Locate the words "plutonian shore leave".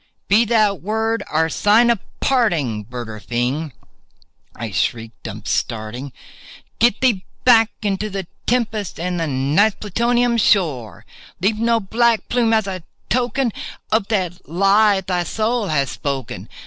9.75-11.59